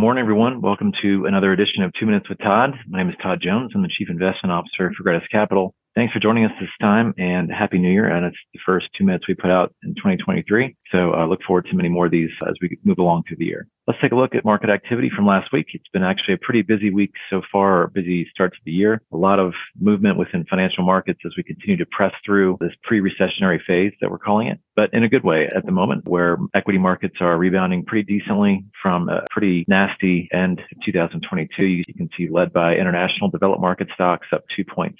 [0.00, 0.62] morning, everyone.
[0.62, 2.70] Welcome to another edition of Two Minutes with Todd.
[2.88, 3.72] My name is Todd Jones.
[3.74, 5.74] I'm the Chief Investment Officer for Gratus Capital.
[5.94, 8.08] Thanks for joining us this time and Happy New Year.
[8.08, 10.74] And it's the first two minutes we put out in 2023.
[10.90, 13.36] So I uh, look forward to many more of these as we move along through
[13.36, 13.66] the year.
[13.86, 15.66] Let's take a look at market activity from last week.
[15.74, 19.02] It's been actually a pretty busy week so far, busy start to the year.
[19.12, 23.58] A lot of movement within financial markets as we continue to press through this pre-recessionary
[23.66, 26.78] phase that we're calling it, but in a good way at the moment where equity
[26.78, 31.62] markets are rebounding pretty decently from a pretty nasty end of 2022.
[31.62, 34.96] You can see led by international developed market stocks up 2.7%.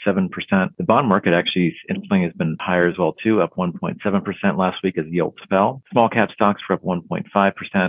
[0.76, 4.98] The bond market actually inflation has been higher as well too, up 1.7% last week
[4.98, 5.82] as yields fell.
[5.92, 7.24] Small cap stocks were up 1.5%.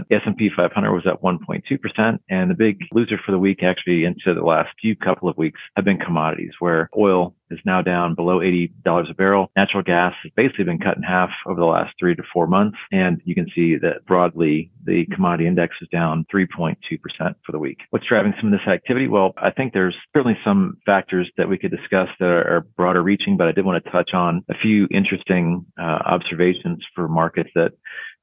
[0.10, 2.20] The S&P 500 was up 1.2%.
[2.30, 5.60] And the big loser for the week actually into the last few couple of weeks
[5.76, 9.52] have been commodities where oil is now down below $80 a barrel.
[9.56, 12.78] Natural gas has basically been cut in half over the last three to four months.
[12.92, 16.76] And you can see that broadly, the commodity index is down 3.2%
[17.46, 17.80] for the week.
[17.90, 19.08] What's driving some of this activity?
[19.08, 23.38] Well, I think there's certainly some factors that we could discuss that are, broader reaching,
[23.38, 27.74] but I did want to touch on a few interesting uh, observations for markets that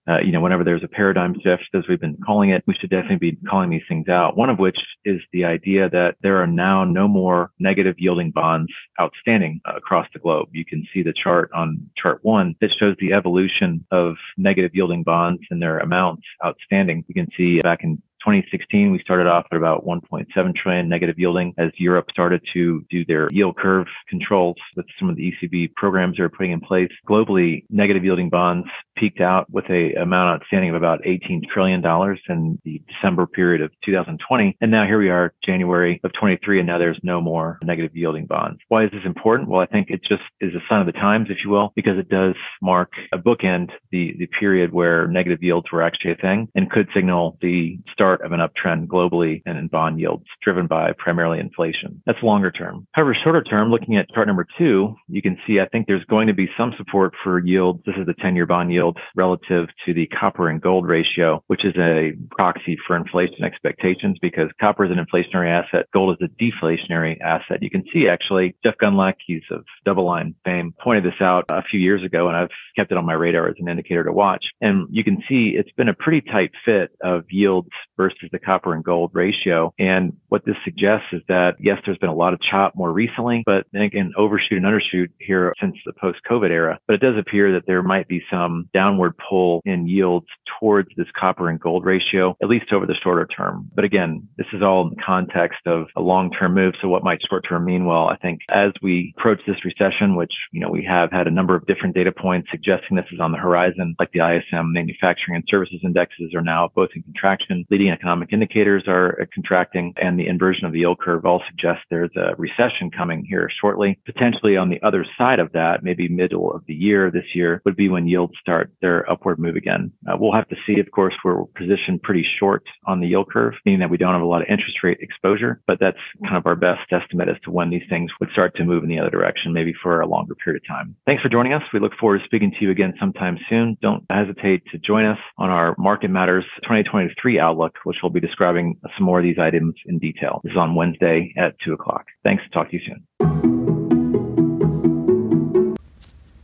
[0.09, 2.91] uh, you know, whenever there's a paradigm shift, as we've been calling it, we should
[2.91, 4.37] definitely be calling these things out.
[4.37, 8.73] One of which is the idea that there are now no more negative yielding bonds
[9.01, 10.49] outstanding uh, across the globe.
[10.53, 15.03] You can see the chart on chart one that shows the evolution of negative yielding
[15.03, 17.05] bonds and their amounts outstanding.
[17.09, 21.55] You can see back in 2016, we started off at about 1.7 trillion negative yielding
[21.59, 26.17] as Europe started to do their yield curve controls with some of the ECB programs
[26.17, 26.91] they're putting in place.
[27.09, 28.67] Globally, negative yielding bonds
[28.97, 33.63] peaked out with a amount outstanding of about 18 trillion dollars in the December period
[33.63, 34.57] of 2020.
[34.61, 38.27] And now here we are, January of 23, and now there's no more negative yielding
[38.27, 38.59] bonds.
[38.69, 39.49] Why is this important?
[39.49, 41.99] Well, I think it just is a sign of the times, if you will, because
[41.99, 46.49] it does mark a bookend the, the period where negative yields were actually a thing
[46.55, 50.67] and could signal the start start of an uptrend globally and in bond yields driven
[50.67, 52.03] by primarily inflation.
[52.07, 52.87] That's longer term.
[52.93, 56.27] However, shorter term, looking at chart number two, you can see I think there's going
[56.29, 57.83] to be some support for yields.
[57.85, 61.65] This is the 10 year bond yield relative to the copper and gold ratio, which
[61.65, 65.87] is a proxy for inflation expectations because copper is an inflationary asset.
[65.93, 67.63] Gold is a deflationary asset.
[67.63, 71.81] You can see actually Jeff Gundlach, he's of DoubleLine fame, pointed this out a few
[71.81, 74.47] years ago and I've kept it on my radar as an indicator to watch.
[74.63, 77.69] And you can see it's been a pretty tight fit of yields
[77.99, 79.75] versus the copper and gold ratio.
[79.79, 83.43] And what this suggests is that yes, there's been a lot of chop more recently,
[83.45, 86.79] but then again, overshoot and undershoot here since the post COVID era.
[86.87, 90.27] But it does appear that there might be some downward pull in yields
[90.59, 93.69] towards this copper and gold ratio, at least over the shorter term.
[93.75, 96.75] But again, this is all in the context of a long term move.
[96.81, 97.85] So what might short term mean?
[97.85, 101.31] Well, I think as we approach this recession, which, you know, we have had a
[101.31, 105.37] number of different data points suggesting this is on the horizon, like the ISM manufacturing
[105.37, 110.27] and services indexes are now both in contraction, leading economic indicators are contracting and the
[110.27, 113.99] inversion of the yield curve all suggest there's a recession coming here shortly.
[114.07, 117.77] Potentially on the other side of that, maybe middle of the year this year would
[117.77, 119.93] be when yields start their upward move again.
[120.07, 120.81] Uh, we'll have to see.
[120.81, 124.23] Of course, we're positioned pretty short on the yield curve, meaning that we don't have
[124.23, 127.51] a lot of interest rate exposure, but that's kind of our best estimate as to
[127.51, 130.35] when these things would start to move in the other direction, maybe for a longer
[130.35, 130.95] period of time.
[131.07, 131.63] Thanks for joining us.
[131.73, 133.77] We look forward to speaking to you again sometime soon.
[133.81, 138.79] Don't hesitate to join us on our Market Matters 2023 outlook which will be describing
[138.97, 140.41] some more of these items in detail.
[140.45, 142.07] This is on Wednesday at 2 o'clock.
[142.25, 142.43] Thanks.
[142.53, 143.05] Talk to you soon.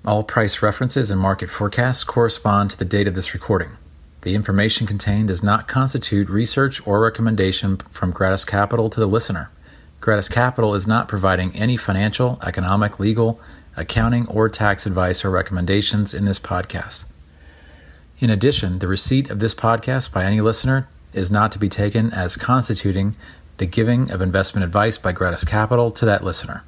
[0.06, 3.70] All price references and market forecasts correspond to the date of this recording.
[4.20, 9.50] The information contained does not constitute research or recommendation from Gratus Capital to the listener.
[10.00, 13.40] Gratus Capital is not providing any financial, economic, legal,
[13.76, 17.06] accounting, or tax advice or recommendations in this podcast.
[18.18, 22.12] In addition, the receipt of this podcast by any listener is not to be taken
[22.12, 23.14] as constituting
[23.56, 26.64] the giving of investment advice by Gratus Capital to that listener.